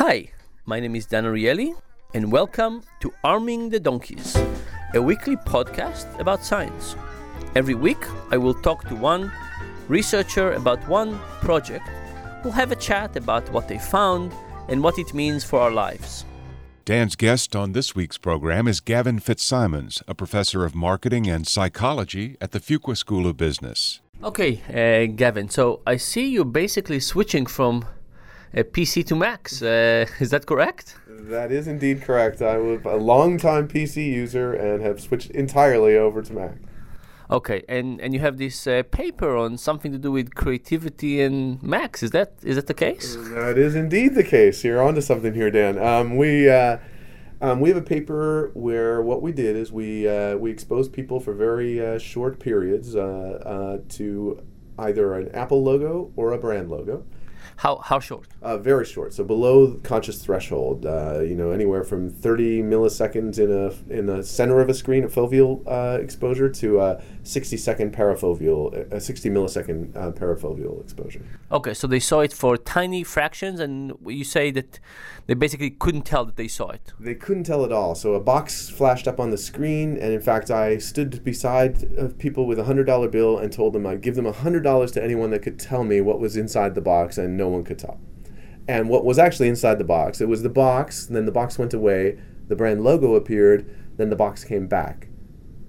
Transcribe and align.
Hi, 0.00 0.30
my 0.64 0.80
name 0.80 0.96
is 0.96 1.04
Dan 1.04 1.24
Ariely, 1.24 1.74
and 2.14 2.32
welcome 2.32 2.82
to 3.00 3.12
Arming 3.22 3.68
the 3.68 3.78
Donkeys, 3.78 4.34
a 4.94 5.02
weekly 5.02 5.36
podcast 5.36 6.18
about 6.18 6.42
science. 6.42 6.96
Every 7.54 7.74
week, 7.74 8.02
I 8.30 8.38
will 8.38 8.54
talk 8.54 8.88
to 8.88 8.96
one 8.96 9.30
researcher 9.88 10.52
about 10.52 10.88
one 10.88 11.18
project. 11.42 11.86
We'll 12.42 12.54
have 12.54 12.72
a 12.72 12.76
chat 12.76 13.14
about 13.14 13.52
what 13.52 13.68
they 13.68 13.76
found 13.76 14.32
and 14.70 14.82
what 14.82 14.98
it 14.98 15.12
means 15.12 15.44
for 15.44 15.60
our 15.60 15.70
lives. 15.70 16.24
Dan's 16.86 17.14
guest 17.14 17.54
on 17.54 17.72
this 17.72 17.94
week's 17.94 18.16
program 18.16 18.66
is 18.66 18.80
Gavan 18.80 19.18
Fitzsimons, 19.18 20.02
a 20.08 20.14
professor 20.14 20.64
of 20.64 20.74
marketing 20.74 21.26
and 21.26 21.46
psychology 21.46 22.38
at 22.40 22.52
the 22.52 22.58
Fuqua 22.60 22.96
School 22.96 23.26
of 23.26 23.36
Business. 23.36 24.00
Okay, 24.24 24.62
uh, 24.70 25.14
Gavan, 25.14 25.50
so 25.50 25.82
I 25.86 25.98
see 25.98 26.26
you 26.26 26.46
basically 26.46 27.00
switching 27.00 27.44
from 27.44 27.84
a 28.54 28.64
PC 28.64 29.06
to 29.06 29.16
Macs. 29.16 29.62
Uh, 29.62 30.06
is 30.20 30.30
that 30.30 30.46
correct? 30.46 30.96
That 31.06 31.52
is 31.52 31.66
indeed 31.66 32.02
correct. 32.02 32.42
I 32.42 32.56
was 32.56 32.80
a 32.84 32.96
long-time 32.96 33.68
PC 33.68 34.06
user 34.06 34.52
and 34.52 34.82
have 34.82 35.00
switched 35.00 35.30
entirely 35.30 35.96
over 35.96 36.22
to 36.22 36.32
Mac. 36.32 36.56
Okay, 37.30 37.62
and 37.68 38.00
and 38.00 38.12
you 38.12 38.18
have 38.18 38.38
this 38.38 38.66
uh, 38.66 38.82
paper 38.90 39.36
on 39.36 39.56
something 39.56 39.92
to 39.92 39.98
do 39.98 40.10
with 40.10 40.34
creativity 40.34 41.22
and 41.22 41.62
Macs. 41.62 42.02
Is 42.02 42.10
that 42.10 42.32
is 42.42 42.56
that 42.56 42.66
the 42.66 42.74
case? 42.74 43.14
That 43.14 43.56
is 43.56 43.76
indeed 43.76 44.16
the 44.16 44.24
case. 44.24 44.64
You're 44.64 44.82
onto 44.82 45.00
something 45.00 45.32
here, 45.32 45.48
Dan. 45.48 45.78
Um, 45.78 46.16
we 46.16 46.50
uh, 46.50 46.78
um, 47.40 47.60
we 47.60 47.68
have 47.68 47.78
a 47.78 47.82
paper 47.82 48.50
where 48.54 49.00
what 49.00 49.22
we 49.22 49.30
did 49.30 49.54
is 49.54 49.70
we 49.70 50.08
uh, 50.08 50.36
we 50.38 50.50
exposed 50.50 50.92
people 50.92 51.20
for 51.20 51.32
very 51.32 51.80
uh, 51.80 51.98
short 51.98 52.40
periods 52.40 52.96
uh, 52.96 53.00
uh, 53.00 53.78
to 53.90 54.42
either 54.78 55.14
an 55.14 55.28
Apple 55.32 55.62
logo 55.62 56.12
or 56.16 56.32
a 56.32 56.38
brand 56.38 56.68
logo. 56.68 57.04
How 57.60 57.76
how 57.84 58.00
short? 58.00 58.26
Uh, 58.40 58.56
very 58.56 58.86
short, 58.86 59.12
so 59.12 59.22
below 59.22 59.74
conscious 59.82 60.22
threshold. 60.24 60.86
Uh, 60.86 61.20
you 61.20 61.34
know, 61.34 61.50
anywhere 61.50 61.84
from 61.84 62.08
30 62.08 62.62
milliseconds 62.62 63.38
in 63.38 63.52
a 63.52 63.94
in 63.94 64.06
the 64.06 64.22
center 64.22 64.62
of 64.62 64.70
a 64.70 64.72
screen, 64.72 65.04
a 65.04 65.08
foveal 65.08 65.62
uh, 65.66 66.00
exposure, 66.00 66.48
to 66.48 66.80
a 66.80 67.02
60 67.22 67.58
second 67.58 67.92
parafoveal, 67.94 68.90
a 68.90 68.98
60 68.98 69.28
millisecond 69.28 69.94
uh, 69.94 70.10
parafoveal 70.10 70.82
exposure. 70.82 71.22
Okay, 71.52 71.74
so 71.74 71.86
they 71.86 72.00
saw 72.00 72.20
it 72.20 72.32
for 72.32 72.56
tiny 72.56 73.04
fractions, 73.04 73.60
and 73.60 73.92
you 74.06 74.24
say 74.24 74.50
that 74.52 74.80
they 75.26 75.34
basically 75.34 75.68
couldn't 75.68 76.06
tell 76.06 76.24
that 76.24 76.36
they 76.36 76.48
saw 76.48 76.70
it. 76.70 76.94
They 76.98 77.14
couldn't 77.14 77.44
tell 77.44 77.62
at 77.66 77.72
all. 77.72 77.94
So 77.94 78.14
a 78.14 78.20
box 78.20 78.70
flashed 78.70 79.06
up 79.06 79.20
on 79.20 79.28
the 79.28 79.36
screen, 79.36 79.98
and 79.98 80.14
in 80.14 80.22
fact, 80.22 80.50
I 80.50 80.78
stood 80.78 81.22
beside 81.24 81.98
uh, 81.98 82.08
people 82.18 82.46
with 82.46 82.58
a 82.58 82.64
hundred 82.64 82.86
dollar 82.86 83.08
bill 83.08 83.36
and 83.36 83.52
told 83.52 83.74
them 83.74 83.86
I'd 83.86 84.00
give 84.00 84.14
them 84.14 84.24
a 84.24 84.32
hundred 84.32 84.62
dollars 84.62 84.92
to 84.92 85.04
anyone 85.04 85.28
that 85.32 85.42
could 85.42 85.58
tell 85.58 85.84
me 85.84 86.00
what 86.00 86.20
was 86.20 86.38
inside 86.38 86.74
the 86.74 86.80
box, 86.80 87.18
and 87.18 87.36
no 87.36 87.49
one 87.50 87.64
could 87.64 87.78
tell. 87.78 88.00
And 88.68 88.88
what 88.88 89.04
was 89.04 89.18
actually 89.18 89.48
inside 89.48 89.78
the 89.78 89.84
box? 89.84 90.20
It 90.20 90.28
was 90.28 90.42
the 90.42 90.48
box. 90.48 91.06
Then 91.06 91.26
the 91.26 91.32
box 91.32 91.58
went 91.58 91.74
away. 91.74 92.18
The 92.48 92.56
brand 92.56 92.82
logo 92.82 93.14
appeared. 93.14 93.68
Then 93.96 94.10
the 94.10 94.16
box 94.16 94.44
came 94.44 94.66
back. 94.66 95.08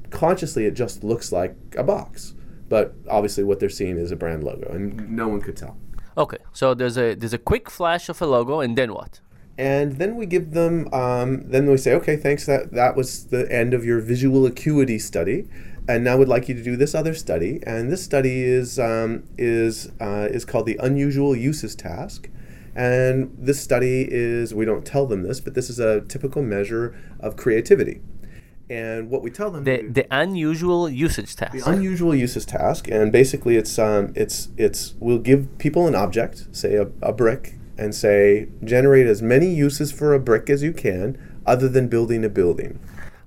Consciously, 0.10 0.66
it 0.66 0.72
just 0.73 1.04
looks 1.04 1.32
like 1.32 1.56
a 1.78 1.84
box, 1.84 2.34
but 2.68 2.94
obviously, 3.10 3.44
what 3.44 3.60
they're 3.60 3.70
seeing 3.70 3.98
is 3.98 4.12
a 4.12 4.16
brand 4.16 4.44
logo, 4.44 4.70
and 4.70 5.10
no 5.10 5.30
one 5.30 5.42
could 5.42 5.56
tell. 5.56 5.78
Okay, 6.18 6.38
so 6.52 6.73
there's 6.73 6.98
a 6.98 7.16
there's 7.16 7.34
a 7.34 7.38
quick 7.38 7.70
flash 7.70 8.10
of 8.10 8.22
a 8.22 8.26
logo, 8.26 8.60
and 8.60 8.78
then 8.78 8.94
what? 8.94 9.22
and 9.58 9.98
then 9.98 10.16
we 10.16 10.26
give 10.26 10.52
them 10.52 10.92
um, 10.94 11.50
then 11.50 11.70
we 11.70 11.78
say 11.78 11.94
okay 11.94 12.16
thanks 12.16 12.45
that 12.45 12.72
that 12.72 12.95
was 12.95 13.28
the 13.28 13.50
end 13.52 13.73
of 13.73 13.86
your 13.86 14.00
visual 14.00 14.45
acuity 14.45 14.98
study 14.98 15.48
and 15.88 16.04
now 16.04 16.18
we'd 16.18 16.28
like 16.28 16.48
you 16.48 16.56
to 16.56 16.64
do 16.64 16.76
this 16.76 16.94
other 16.94 17.14
study. 17.14 17.60
And 17.66 17.92
this 17.92 18.04
study 18.04 18.44
is 18.44 18.80
um, 18.80 19.24
is 19.38 19.92
uh, 20.00 20.28
is 20.30 20.46
called 20.46 20.66
the 20.66 20.78
unusual 20.78 21.36
uses 21.36 21.76
task. 21.76 22.30
And 22.76 23.36
this 23.38 23.62
study 23.62 24.08
is 24.10 24.54
we 24.54 24.64
don't 24.64 24.86
tell 24.86 25.06
them 25.06 25.23
this 25.23 25.42
but 25.42 25.56
this 25.56 25.70
is 25.70 25.80
a 25.80 26.02
typical 26.02 26.42
measure 26.42 26.96
of 27.20 27.36
creativity. 27.36 28.02
And 28.70 29.10
what 29.10 29.22
we 29.22 29.30
tell 29.30 29.52
them 29.52 29.66
The 29.66 29.82
the 29.82 30.08
unusual 30.10 30.88
usage 30.90 31.36
task. 31.36 31.52
the 31.52 31.70
unusual 31.70 32.16
uses 32.16 32.45
task 32.45 32.88
and 32.88 33.11
basically 33.11 33.58
it's 33.58 33.78
um, 33.78 34.14
it's 34.16 34.48
it's 34.55 34.95
we'll 35.00 35.20
give 35.20 35.58
people 35.58 35.88
an 35.88 35.95
object 35.95 36.48
say 36.54 36.76
a, 36.76 36.88
a 37.02 37.11
brick 37.11 37.55
and 37.78 37.94
say 37.94 38.48
generate 38.64 39.08
as 39.08 39.22
many 39.22 39.54
uses 39.54 39.92
for 39.92 40.14
a 40.14 40.20
brick 40.20 40.50
as 40.50 40.64
you 40.64 40.72
can 40.72 41.17
other 41.45 41.67
than 41.67 41.89
building 41.89 42.23
a 42.23 42.30
building 42.30 42.80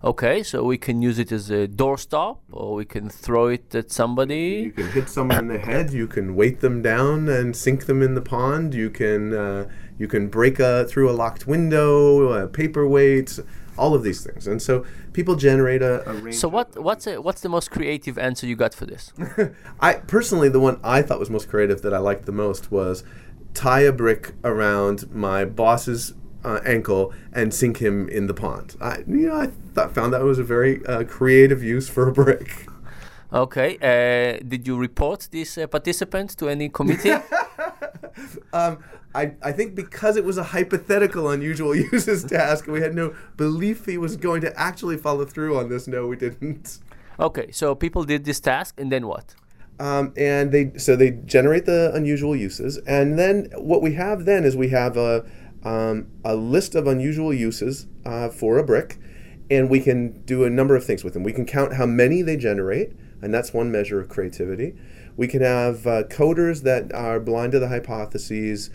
Okay, 0.04 0.42
so 0.42 0.62
we 0.62 0.76
can 0.76 1.00
use 1.00 1.18
it 1.18 1.32
as 1.32 1.50
a 1.50 1.66
doorstop, 1.66 2.36
or 2.52 2.74
we 2.74 2.84
can 2.84 3.08
throw 3.08 3.46
it 3.46 3.74
at 3.74 3.90
somebody. 3.90 4.62
you 4.66 4.70
can 4.70 4.90
hit 4.90 5.08
someone 5.08 5.38
in 5.38 5.48
the 5.48 5.58
head 5.58 5.94
you 5.94 6.06
can 6.06 6.36
weight 6.36 6.60
them 6.60 6.82
down 6.82 7.26
and 7.30 7.56
sink 7.56 7.86
them 7.86 8.02
in 8.02 8.14
the 8.14 8.20
pond 8.20 8.74
you 8.74 8.90
can 8.90 9.32
uh, 9.32 9.66
you 9.98 10.06
can 10.06 10.28
break 10.28 10.60
a, 10.60 10.84
through 10.84 11.08
a 11.10 11.16
locked 11.22 11.46
window 11.46 12.32
a 12.32 12.46
paperweight 12.46 13.38
all 13.78 13.94
of 13.94 14.02
these 14.02 14.22
things 14.22 14.46
and 14.46 14.60
so 14.60 14.84
people 15.14 15.36
generate 15.36 15.80
a, 15.80 16.06
a 16.08 16.12
range 16.12 16.36
So 16.36 16.48
what 16.48 16.78
what's 16.78 17.06
a, 17.06 17.22
what's 17.22 17.40
the 17.40 17.48
most 17.48 17.70
creative 17.70 18.18
answer 18.18 18.46
you 18.46 18.56
got 18.56 18.74
for 18.74 18.84
this? 18.84 19.10
I 19.80 19.94
personally, 19.94 20.50
the 20.50 20.60
one 20.60 20.78
I 20.84 21.00
thought 21.00 21.18
was 21.18 21.30
most 21.30 21.48
creative 21.48 21.80
that 21.80 21.94
I 21.94 21.98
liked 21.98 22.26
the 22.26 22.32
most 22.32 22.70
was 22.70 23.04
tie 23.54 23.80
a 23.80 23.92
brick 23.92 24.34
around 24.44 25.10
my 25.10 25.46
boss's 25.46 26.12
uh, 26.44 26.60
ankle 26.64 27.12
and 27.32 27.52
sink 27.52 27.78
him 27.78 28.08
in 28.08 28.26
the 28.26 28.34
pond. 28.34 28.76
I, 28.80 28.98
you 29.06 29.26
know, 29.28 29.36
I 29.36 29.48
thought, 29.74 29.94
found 29.94 30.12
that 30.12 30.22
was 30.22 30.38
a 30.38 30.44
very 30.44 30.84
uh, 30.86 31.04
creative 31.04 31.62
use 31.62 31.88
for 31.88 32.08
a 32.08 32.12
brick. 32.12 32.66
Okay, 33.32 33.76
uh, 33.82 34.44
did 34.46 34.66
you 34.66 34.76
report 34.76 35.28
this 35.32 35.58
uh, 35.58 35.66
participant 35.66 36.36
to 36.38 36.48
any 36.48 36.68
committee? 36.68 37.14
Um, 38.52 38.78
I, 39.12 39.32
I 39.42 39.50
think 39.50 39.74
because 39.74 40.16
it 40.16 40.24
was 40.24 40.38
a 40.38 40.44
hypothetical 40.44 41.30
unusual 41.30 41.74
uses 41.92 42.22
task, 42.22 42.68
we 42.68 42.80
had 42.80 42.94
no 42.94 43.12
belief 43.36 43.86
he 43.86 43.98
was 43.98 44.16
going 44.16 44.40
to 44.42 44.56
actually 44.56 44.96
follow 44.96 45.24
through 45.24 45.58
on 45.58 45.68
this. 45.68 45.88
No, 45.88 46.06
we 46.06 46.14
didn't. 46.14 46.78
okay, 47.18 47.50
so 47.50 47.74
people 47.74 48.04
did 48.04 48.24
this 48.24 48.38
task, 48.38 48.78
and 48.78 48.92
then 48.92 49.08
what? 49.08 49.34
um, 49.80 50.12
and 50.16 50.52
they 50.52 50.72
so 50.76 50.94
they 50.96 51.10
generate 51.10 51.66
the 51.66 51.92
unusual 51.94 52.36
uses 52.36 52.78
and 52.86 53.18
then 53.18 53.50
what 53.56 53.82
we 53.82 53.94
have 53.94 54.24
then 54.24 54.44
is 54.44 54.56
we 54.56 54.68
have 54.68 54.96
a, 54.96 55.24
um, 55.64 56.06
a 56.24 56.34
list 56.34 56.74
of 56.74 56.86
unusual 56.86 57.32
uses 57.32 57.86
uh, 58.04 58.28
for 58.28 58.58
a 58.58 58.64
brick 58.64 58.98
and 59.50 59.68
we 59.68 59.80
can 59.80 60.22
do 60.24 60.44
a 60.44 60.50
number 60.50 60.74
of 60.74 60.84
things 60.84 61.04
with 61.04 61.14
them 61.14 61.22
we 61.22 61.32
can 61.32 61.46
count 61.46 61.74
how 61.74 61.86
many 61.86 62.22
they 62.22 62.36
generate 62.36 62.92
and 63.22 63.32
that's 63.32 63.52
one 63.52 63.70
measure 63.70 64.00
of 64.00 64.08
creativity 64.08 64.74
we 65.16 65.28
can 65.28 65.42
have 65.42 65.86
uh, 65.86 66.02
coders 66.04 66.62
that 66.62 66.92
are 66.92 67.20
blind 67.20 67.52
to 67.52 67.58
the 67.58 67.68
hypotheses 67.68 68.70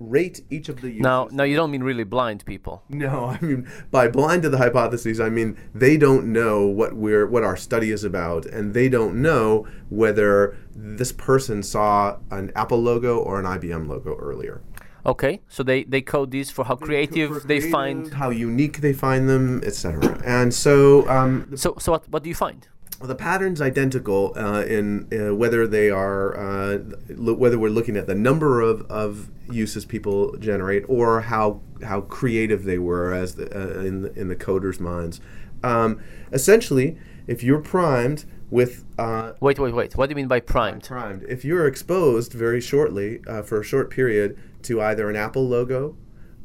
rate 0.00 0.40
each 0.50 0.68
of 0.68 0.80
the 0.80 0.88
uses 0.88 1.02
Now, 1.02 1.28
now 1.30 1.44
you 1.44 1.56
don't 1.56 1.70
mean 1.70 1.82
really 1.82 2.04
blind 2.04 2.44
people. 2.44 2.82
no, 2.88 3.26
I 3.40 3.40
mean 3.40 3.68
by 3.90 4.08
blind 4.08 4.42
to 4.42 4.48
the 4.48 4.58
hypotheses, 4.58 5.20
I 5.20 5.28
mean 5.28 5.56
they 5.74 5.96
don't 5.96 6.32
know 6.32 6.66
what 6.66 6.94
we're 6.94 7.26
what 7.26 7.42
our 7.44 7.56
study 7.56 7.90
is 7.90 8.04
about, 8.04 8.46
and 8.46 8.74
they 8.74 8.88
don't 8.88 9.20
know 9.20 9.66
whether 9.88 10.56
this 10.74 11.12
person 11.12 11.62
saw 11.62 12.18
an 12.30 12.52
Apple 12.56 12.82
logo 12.82 13.18
or 13.18 13.38
an 13.38 13.46
IBM 13.46 13.88
logo 13.88 14.16
earlier. 14.16 14.62
Okay, 15.06 15.40
so 15.48 15.62
they 15.62 15.84
they 15.84 16.00
code 16.00 16.30
these 16.30 16.50
for 16.50 16.64
how 16.64 16.76
creative 16.76 17.42
For 17.42 17.46
they 17.46 17.60
find. 17.60 18.12
how 18.14 18.30
unique 18.30 18.80
they 18.80 18.92
find 18.94 19.28
them, 19.28 19.60
etc. 19.64 20.20
And 20.24 20.52
so 20.54 21.06
um, 21.08 21.56
So 21.56 21.74
so 21.78 21.92
what 21.92 22.08
what 22.08 22.22
do 22.22 22.28
you 22.28 22.34
find? 22.34 22.66
the 23.02 23.14
pattern's 23.14 23.60
identical 23.60 24.32
uh, 24.34 24.62
in 24.64 25.08
uh, 25.12 25.34
whether 25.34 25.66
they 25.66 25.90
are 25.90 26.34
uh, 26.38 26.78
lo- 27.10 27.34
whether 27.34 27.58
we're 27.58 27.68
looking 27.68 27.96
at 27.98 28.06
the 28.06 28.14
number 28.14 28.62
of, 28.62 28.80
of 28.90 29.28
uses 29.50 29.84
people 29.84 30.34
generate 30.38 30.84
or 30.88 31.20
how 31.22 31.60
how 31.82 32.00
creative 32.02 32.64
they 32.64 32.78
were 32.78 33.12
as 33.12 33.34
the, 33.34 33.44
uh, 33.54 33.80
in 33.84 34.02
the, 34.02 34.12
in 34.18 34.28
the 34.28 34.36
coders' 34.36 34.80
minds. 34.80 35.20
Um, 35.62 36.00
essentially, 36.32 36.96
if 37.26 37.42
you're 37.42 37.60
primed 37.60 38.24
with 38.50 38.84
uh, 38.98 39.32
Wait 39.40 39.58
wait 39.58 39.74
wait. 39.74 39.96
What 39.96 40.06
do 40.06 40.10
you 40.10 40.16
mean 40.16 40.28
by 40.28 40.40
primed? 40.40 40.84
primed, 40.84 41.22
if 41.24 41.44
you're 41.44 41.66
exposed 41.66 42.32
very 42.32 42.60
shortly 42.60 43.20
uh, 43.26 43.42
for 43.42 43.60
a 43.60 43.64
short 43.64 43.90
period 43.90 44.38
to 44.62 44.80
either 44.80 45.08
an 45.10 45.16
Apple 45.16 45.48
logo 45.48 45.96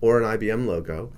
or 0.01 0.21
an 0.21 0.39
IBM 0.39 0.65
logo, 0.65 1.11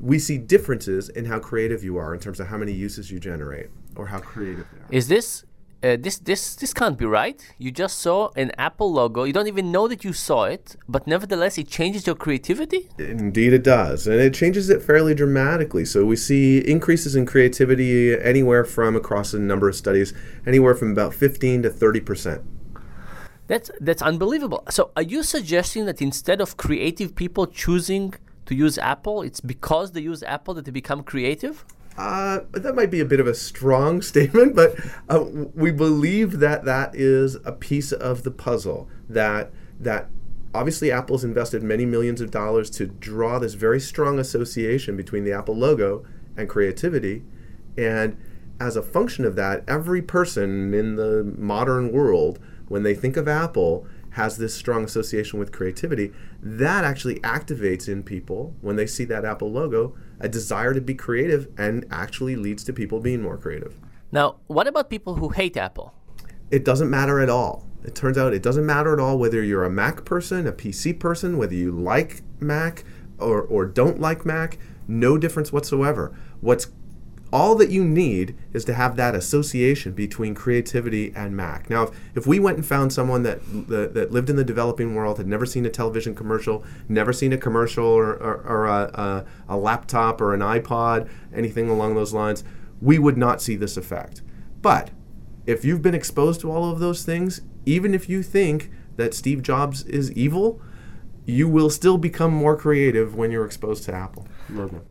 we 0.00 0.18
see 0.18 0.38
differences 0.38 1.08
in 1.08 1.26
how 1.26 1.38
creative 1.38 1.84
you 1.84 1.96
are 1.96 2.14
in 2.14 2.20
terms 2.20 2.40
of 2.40 2.48
how 2.48 2.56
many 2.56 2.72
uses 2.72 3.10
you 3.10 3.20
generate 3.20 3.68
or 3.96 4.06
how 4.06 4.18
creative 4.18 4.66
they 4.72 4.78
are. 4.78 4.86
Is 4.90 5.08
this 5.08 5.44
uh, 5.82 5.96
this 5.98 6.18
this 6.18 6.56
this 6.56 6.74
can't 6.74 6.98
be 6.98 7.06
right? 7.06 7.40
You 7.58 7.70
just 7.70 7.98
saw 7.98 8.30
an 8.36 8.52
Apple 8.58 8.92
logo. 8.92 9.24
You 9.24 9.32
don't 9.32 9.46
even 9.46 9.72
know 9.72 9.88
that 9.88 10.04
you 10.04 10.12
saw 10.12 10.44
it, 10.44 10.76
but 10.88 11.06
nevertheless, 11.06 11.56
it 11.56 11.68
changes 11.68 12.06
your 12.06 12.16
creativity. 12.16 12.90
Indeed, 12.98 13.54
it 13.54 13.64
does. 13.64 14.06
And 14.06 14.20
it 14.20 14.34
changes 14.34 14.68
it 14.68 14.82
fairly 14.82 15.14
dramatically. 15.14 15.86
So 15.86 16.04
we 16.04 16.16
see 16.16 16.58
increases 16.58 17.16
in 17.16 17.24
creativity 17.24 18.14
anywhere 18.18 18.64
from 18.64 18.94
across 18.94 19.32
a 19.32 19.38
number 19.38 19.68
of 19.68 19.74
studies, 19.74 20.12
anywhere 20.46 20.74
from 20.74 20.92
about 20.92 21.14
15 21.14 21.62
to 21.62 21.70
30%. 21.70 22.42
That's 23.46 23.70
that's 23.80 24.02
unbelievable. 24.02 24.62
So, 24.70 24.92
are 24.96 25.02
you 25.02 25.24
suggesting 25.24 25.86
that 25.86 26.00
instead 26.00 26.40
of 26.40 26.56
creative 26.56 27.16
people 27.16 27.46
choosing 27.46 28.14
to 28.46 28.54
use 28.54 28.78
Apple, 28.78 29.22
it's 29.22 29.40
because 29.40 29.90
they 29.90 30.02
use 30.02 30.22
Apple 30.22 30.54
that 30.54 30.66
they 30.66 30.70
become 30.70 31.02
creative? 31.02 31.64
Uh, 31.96 32.40
that 32.52 32.74
might 32.74 32.90
be 32.90 33.00
a 33.00 33.04
bit 33.04 33.20
of 33.20 33.26
a 33.26 33.34
strong 33.34 34.00
statement, 34.12 34.54
but 34.54 34.74
uh, 35.08 35.24
we 35.54 35.70
believe 35.70 36.38
that 36.38 36.64
that 36.64 36.94
is 36.94 37.36
a 37.44 37.52
piece 37.52 37.92
of 37.92 38.22
the 38.22 38.30
puzzle 38.30 38.88
that 39.08 39.50
that 39.78 40.08
obviously 40.54 40.90
Apple's 40.90 41.24
invested 41.24 41.62
many 41.62 41.86
millions 41.86 42.20
of 42.20 42.30
dollars 42.30 42.70
to 42.70 42.86
draw 42.86 43.38
this 43.38 43.54
very 43.54 43.80
strong 43.80 44.18
association 44.18 44.96
between 44.96 45.24
the 45.24 45.32
Apple 45.32 45.56
logo 45.56 46.04
and 46.36 46.48
creativity. 46.48 47.22
And 47.78 48.18
as 48.58 48.76
a 48.76 48.82
function 48.82 49.24
of 49.24 49.36
that, 49.36 49.64
every 49.66 50.02
person 50.02 50.74
in 50.74 50.96
the 50.96 51.32
modern 51.38 51.92
world, 51.92 52.38
when 52.68 52.82
they 52.82 52.94
think 52.94 53.16
of 53.16 53.26
Apple, 53.26 53.86
has 54.12 54.36
this 54.36 54.54
strong 54.54 54.84
association 54.84 55.38
with 55.38 55.52
creativity. 55.52 56.12
That 56.42 56.84
actually 56.84 57.20
activates 57.20 57.88
in 57.88 58.02
people, 58.02 58.54
when 58.60 58.76
they 58.76 58.86
see 58.86 59.04
that 59.06 59.24
Apple 59.24 59.50
logo, 59.50 59.94
a 60.18 60.28
desire 60.28 60.74
to 60.74 60.80
be 60.80 60.94
creative 60.94 61.48
and 61.56 61.84
actually 61.90 62.36
leads 62.36 62.64
to 62.64 62.72
people 62.72 63.00
being 63.00 63.22
more 63.22 63.36
creative. 63.36 63.78
Now, 64.12 64.36
what 64.46 64.66
about 64.66 64.90
people 64.90 65.14
who 65.16 65.28
hate 65.28 65.56
Apple? 65.56 65.94
It 66.50 66.64
doesn't 66.64 66.90
matter 66.90 67.20
at 67.20 67.30
all. 67.30 67.66
It 67.84 67.94
turns 67.94 68.18
out 68.18 68.34
it 68.34 68.42
doesn't 68.42 68.66
matter 68.66 68.92
at 68.92 69.00
all 69.00 69.18
whether 69.18 69.42
you're 69.42 69.64
a 69.64 69.70
Mac 69.70 70.04
person, 70.04 70.46
a 70.46 70.52
PC 70.52 70.98
person, 70.98 71.38
whether 71.38 71.54
you 71.54 71.70
like 71.70 72.22
Mac 72.40 72.84
or, 73.18 73.42
or 73.42 73.64
don't 73.64 74.00
like 74.00 74.26
Mac, 74.26 74.58
no 74.88 75.16
difference 75.16 75.52
whatsoever. 75.52 76.12
What's 76.40 76.66
all 77.32 77.54
that 77.56 77.70
you 77.70 77.84
need 77.84 78.36
is 78.52 78.64
to 78.64 78.74
have 78.74 78.96
that 78.96 79.14
association 79.14 79.92
between 79.92 80.34
creativity 80.34 81.12
and 81.14 81.36
Mac. 81.36 81.70
Now, 81.70 81.84
if, 81.84 81.90
if 82.14 82.26
we 82.26 82.40
went 82.40 82.56
and 82.56 82.66
found 82.66 82.92
someone 82.92 83.22
that, 83.22 83.40
that, 83.68 84.10
lived 84.10 84.30
in 84.30 84.36
the 84.36 84.44
developing 84.44 84.94
world, 84.94 85.18
had 85.18 85.26
never 85.26 85.46
seen 85.46 85.64
a 85.64 85.70
television 85.70 86.14
commercial, 86.14 86.64
never 86.88 87.12
seen 87.12 87.32
a 87.32 87.38
commercial 87.38 87.84
or, 87.84 88.14
or, 88.14 88.42
or 88.46 88.66
a, 88.66 88.82
a, 88.94 89.24
a 89.48 89.56
laptop 89.56 90.20
or 90.20 90.34
an 90.34 90.40
iPod, 90.40 91.08
anything 91.32 91.68
along 91.68 91.94
those 91.94 92.12
lines, 92.12 92.42
we 92.80 92.98
would 92.98 93.16
not 93.16 93.40
see 93.40 93.56
this 93.56 93.76
effect. 93.76 94.22
But 94.62 94.90
if 95.46 95.64
you've 95.64 95.82
been 95.82 95.94
exposed 95.94 96.40
to 96.40 96.50
all 96.50 96.70
of 96.70 96.80
those 96.80 97.04
things, 97.04 97.42
even 97.64 97.94
if 97.94 98.08
you 98.08 98.22
think 98.22 98.70
that 98.96 99.14
Steve 99.14 99.42
Jobs 99.42 99.84
is 99.84 100.10
evil, 100.12 100.60
you 101.30 101.48
will 101.48 101.70
still 101.70 101.98
become 101.98 102.32
more 102.32 102.56
creative 102.56 103.14
when 103.14 103.30
you're 103.30 103.46
exposed 103.46 103.84
to 103.84 103.94
Apple. 103.94 104.26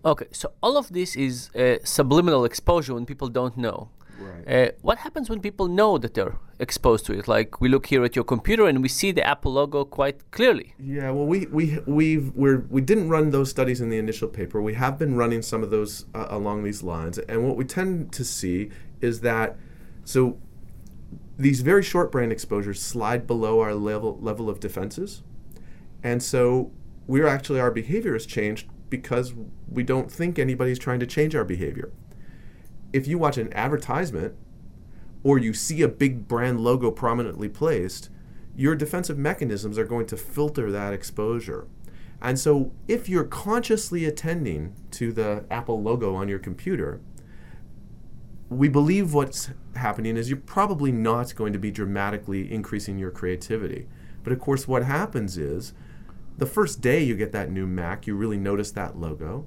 Okay, 0.06 0.28
so 0.32 0.52
all 0.62 0.78
of 0.78 0.88
this 0.90 1.16
is 1.16 1.50
uh, 1.56 1.78
subliminal 1.84 2.46
exposure 2.46 2.94
when 2.94 3.06
people 3.06 3.28
don't 3.28 3.58
know. 3.58 3.90
Right. 4.20 4.68
Uh, 4.68 4.72
what 4.82 4.98
happens 5.00 5.30
when 5.30 5.40
people 5.40 5.68
know 5.68 5.98
that 5.98 6.14
they're 6.14 6.36
exposed 6.60 7.06
to 7.06 7.14
it? 7.18 7.28
Like 7.28 7.62
we 7.62 7.70
look 7.70 7.86
here 7.86 8.04
at 8.04 8.16
your 8.16 8.26
computer 8.26 8.68
and 8.68 8.82
we 8.82 8.90
see 8.90 9.12
the 9.12 9.26
Apple 9.26 9.54
logo 9.54 9.86
quite 9.86 10.30
clearly. 10.32 10.74
Yeah, 10.78 11.12
well, 11.12 11.26
we 11.26 11.46
we 11.46 11.80
we've 11.86 12.34
we're 12.36 12.66
we 12.70 12.82
didn't 12.82 13.10
run 13.10 13.32
those 13.32 13.50
studies 13.50 13.80
in 13.80 13.90
the 13.90 13.98
initial 13.98 14.28
paper. 14.28 14.62
We 14.62 14.74
have 14.74 14.98
been 15.00 15.16
running 15.16 15.42
some 15.42 15.64
of 15.64 15.70
those 15.70 16.06
uh, 16.14 16.28
along 16.30 16.64
these 16.64 16.84
lines, 16.84 17.18
and 17.18 17.48
what 17.48 17.56
we 17.56 17.64
tend 17.64 18.12
to 18.14 18.26
see 18.26 18.72
is 19.00 19.22
that 19.22 19.58
so 20.04 20.38
these 21.38 21.62
very 21.62 21.84
short 21.84 22.12
brand 22.12 22.34
exposures 22.34 22.82
slide 22.82 23.26
below 23.26 23.62
our 23.62 23.74
level 23.74 24.18
level 24.22 24.50
of 24.50 24.60
defenses, 24.60 25.22
and 26.04 26.22
so 26.24 26.72
we're 27.08 27.28
actually 27.28 27.60
our 27.60 27.72
behavior 27.72 28.14
has 28.14 28.26
changed 28.26 28.68
because 28.90 29.34
we 29.68 29.84
don't 29.84 30.12
think 30.12 30.40
anybody's 30.40 30.80
trying 30.80 31.00
to 31.00 31.08
change 31.08 31.36
our 31.36 31.44
behavior. 31.44 31.92
If 32.92 33.08
you 33.08 33.18
watch 33.18 33.38
an 33.38 33.54
advertisement 33.54 34.36
or 35.24 35.38
you 35.38 35.54
see 35.54 35.82
a 35.82 35.88
big 35.88 36.28
brand 36.28 36.62
logo 36.62 36.92
prominently 36.92 37.50
placed, 37.50 38.10
your 38.56 38.76
defensive 38.76 39.18
mechanisms 39.18 39.78
are 39.78 39.86
going 39.86 40.06
to 40.08 40.18
filter 40.18 40.72
that 40.72 40.94
exposure. 40.94 41.68
And 42.22 42.38
so, 42.38 42.74
if 42.88 43.08
you're 43.08 43.24
consciously 43.24 44.04
attending 44.06 44.76
to 44.92 45.14
the 45.14 45.46
Apple 45.50 45.82
logo 45.82 46.16
on 46.16 46.28
your 46.28 46.40
computer, 46.40 47.00
we 48.50 48.68
believe 48.68 49.14
what's 49.14 49.52
happening 49.76 50.18
is 50.18 50.30
you're 50.30 50.38
probably 50.38 50.92
not 50.92 51.34
going 51.36 51.54
to 51.54 51.60
be 51.60 51.72
dramatically 51.72 52.52
increasing 52.52 52.98
your 52.98 53.12
creativity. 53.12 53.88
But 54.24 54.34
of 54.34 54.40
course, 54.40 54.68
what 54.68 54.84
happens 54.84 55.38
is 55.38 55.74
the 56.40 56.46
first 56.46 56.80
day 56.80 57.04
you 57.04 57.16
get 57.16 57.34
that 57.34 57.52
new 57.52 57.68
Mac, 57.68 58.08
you 58.08 58.16
really 58.16 58.38
notice 58.38 58.72
that 58.72 58.98
logo. 58.98 59.46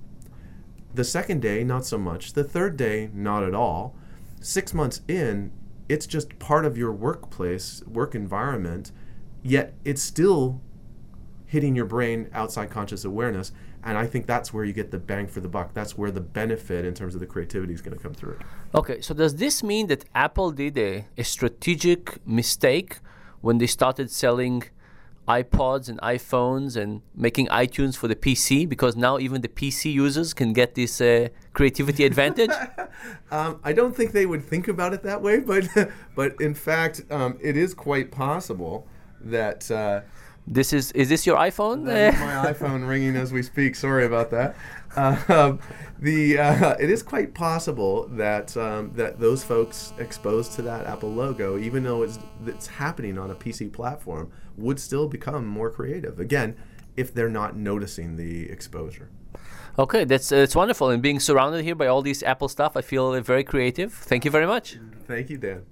The 0.95 1.05
second 1.05 1.41
day, 1.41 1.65
not 1.65 1.87
so 1.87 1.97
much. 1.97 2.35
The 2.35 2.45
third 2.45 2.77
day, 2.77 3.09
not 3.15 3.43
at 3.43 3.55
all. 3.55 3.97
Six 4.43 4.75
months 4.75 5.01
in, 5.09 5.53
it's 5.89 6.07
just 6.07 6.39
part 6.39 6.67
of 6.67 6.77
your 6.77 6.93
workplace, 6.93 7.83
work 7.87 8.15
environment, 8.15 8.93
yet 9.43 9.73
it's 9.85 10.03
still 10.03 10.61
hitting 11.47 11.75
your 11.75 11.87
brain 11.87 12.29
outside 12.35 12.71
conscious 12.71 13.05
awareness. 13.07 13.53
And 13.83 13.97
I 13.97 14.07
think 14.07 14.27
that's 14.27 14.53
where 14.53 14.65
you 14.65 14.75
get 14.75 14.91
the 14.91 14.99
bang 14.99 15.27
for 15.27 15.41
the 15.41 15.49
buck. 15.49 15.73
That's 15.73 15.97
where 15.97 16.11
the 16.11 16.21
benefit 16.21 16.85
in 16.85 16.95
terms 16.95 17.15
of 17.15 17.21
the 17.21 17.27
creativity 17.27 17.73
is 17.73 17.81
going 17.81 17.97
to 17.97 18.03
come 18.03 18.15
through. 18.15 18.39
Okay, 18.75 19.01
so 19.01 19.15
does 19.15 19.37
this 19.37 19.63
mean 19.63 19.87
that 19.87 20.05
Apple 20.15 20.51
did 20.51 20.77
a, 20.77 21.07
a 21.17 21.25
strategic 21.25 22.25
mistake 22.27 22.99
when 23.41 23.59
they 23.59 23.67
started 23.67 24.11
selling 24.11 24.65
iPods 25.29 25.89
and 25.89 26.01
iPhones 26.01 26.77
and 26.77 27.01
making 27.15 27.47
iTunes 27.49 27.97
for 27.97 28.09
the 28.09 28.17
PC 28.17 28.69
because 28.69 28.97
now 28.97 29.19
even 29.19 29.41
the 29.41 29.49
PC 29.49 29.93
users 29.93 30.35
can 30.35 30.53
get 30.53 30.75
this 30.75 31.01
uh, 31.01 31.29
creativity 31.53 32.05
advantage? 32.05 32.51
um, 33.31 33.61
I 33.63 33.73
don't 33.73 33.95
think 33.95 34.13
they 34.13 34.27
would 34.27 34.45
think 34.45 34.69
about 34.69 34.93
it 34.93 35.03
that 35.05 35.23
way, 35.23 35.39
but 35.41 35.69
but 36.17 36.41
in 36.41 36.55
fact, 36.55 37.03
um, 37.11 37.39
it 37.41 37.57
is 37.57 37.75
quite 37.75 38.11
possible 38.11 38.87
that. 39.21 39.71
Uh, 39.71 40.01
this 40.45 40.73
is 40.73 40.91
is 40.93 41.09
this 41.09 41.25
your 41.25 41.37
iPhone? 41.37 41.87
That 41.87 42.15
is 42.15 42.21
my 42.29 42.53
iPhone 42.53 42.89
ringing 42.89 43.15
as 43.15 43.33
we 43.33 43.45
speak. 43.45 43.77
Sorry 43.77 44.05
about 44.05 44.31
that. 44.33 44.57
Uh, 44.97 45.57
the 45.99 46.39
uh, 46.39 46.77
it 46.79 46.91
is 46.91 47.03
quite 47.03 47.35
possible 47.35 48.09
that 48.09 48.57
um, 48.57 48.93
that 48.95 49.21
those 49.21 49.45
folks 49.45 49.93
exposed 49.99 50.53
to 50.53 50.63
that 50.63 50.87
Apple 50.87 51.13
logo, 51.13 51.59
even 51.59 51.83
though 51.83 52.03
it's 52.03 52.19
it's 52.47 52.67
happening 52.67 53.19
on 53.19 53.31
a 53.31 53.35
PC 53.35 53.73
platform, 53.73 54.31
would 54.57 54.79
still 54.79 55.09
become 55.09 55.47
more 55.47 55.71
creative. 55.71 56.19
Again, 56.19 56.57
if 56.97 57.15
they're 57.15 57.29
not 57.29 57.57
noticing 57.57 58.17
the 58.17 58.51
exposure. 58.51 59.11
Okay, 59.79 60.05
that's 60.05 60.33
uh, 60.33 60.37
it's 60.37 60.55
wonderful. 60.55 60.91
And 60.91 61.03
being 61.03 61.21
surrounded 61.21 61.65
here 61.65 61.75
by 61.75 61.87
all 61.87 62.03
these 62.03 62.23
Apple 62.23 62.49
stuff, 62.49 62.77
I 62.77 62.83
feel 62.83 63.19
very 63.23 63.45
creative. 63.45 63.93
Thank 63.93 64.25
you 64.25 64.31
very 64.31 64.47
much. 64.47 64.79
Thank 65.07 65.31
you, 65.31 65.39
Dan. 65.39 65.65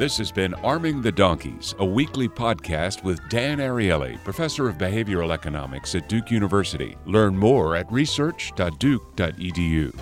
This 0.00 0.16
has 0.16 0.32
been 0.32 0.54
Arming 0.54 1.02
the 1.02 1.12
Donkeys, 1.12 1.74
a 1.78 1.84
weekly 1.84 2.26
podcast 2.26 3.04
with 3.04 3.20
Dan 3.28 3.58
Ariely, 3.58 4.16
professor 4.24 4.66
of 4.66 4.78
behavioral 4.78 5.30
economics 5.30 5.94
at 5.94 6.08
Duke 6.08 6.30
University. 6.30 6.96
Learn 7.04 7.36
more 7.36 7.76
at 7.76 7.92
research.duke.edu. 7.92 10.00